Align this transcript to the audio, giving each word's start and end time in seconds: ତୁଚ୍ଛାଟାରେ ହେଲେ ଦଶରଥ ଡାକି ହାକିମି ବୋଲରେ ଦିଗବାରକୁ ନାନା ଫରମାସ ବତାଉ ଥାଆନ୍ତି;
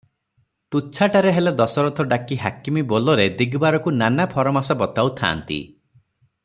ତୁଚ୍ଛାଟାରେ 0.75 1.33
ହେଲେ 1.35 1.53
ଦଶରଥ 1.59 2.05
ଡାକି 2.13 2.39
ହାକିମି 2.45 2.85
ବୋଲରେ 2.93 3.29
ଦିଗବାରକୁ 3.43 3.95
ନାନା 4.01 4.29
ଫରମାସ 4.35 4.79
ବତାଉ 4.81 5.17
ଥାଆନ୍ତି; 5.21 5.61